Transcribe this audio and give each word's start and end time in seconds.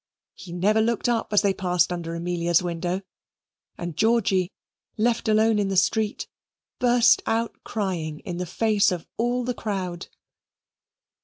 He 0.33 0.51
never 0.51 0.81
looked 0.81 1.07
up 1.07 1.31
as 1.31 1.43
they 1.43 1.53
passed 1.53 1.93
under 1.93 2.15
Amelia's 2.15 2.63
window, 2.63 3.03
and 3.77 3.95
Georgy, 3.95 4.51
left 4.97 5.27
alone 5.29 5.59
in 5.59 5.67
the 5.67 5.77
street, 5.77 6.27
burst 6.79 7.21
out 7.27 7.63
crying 7.63 8.17
in 8.21 8.37
the 8.37 8.47
face 8.47 8.91
of 8.91 9.05
all 9.17 9.43
the 9.43 9.53
crowd. 9.53 10.07